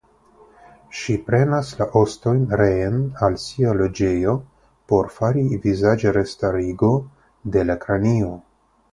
Ŝi 0.99 1.15
prenas 1.25 1.67
la 1.81 1.85
ostojn 1.99 2.39
reen 2.61 2.95
al 3.27 3.35
sia 3.43 3.73
loĝejo 3.81 4.33
por 4.93 5.11
fari 5.17 5.43
vizaĝrestarigo 5.67 6.89
de 7.57 7.63
la 7.69 7.77
kranio. 7.85 8.33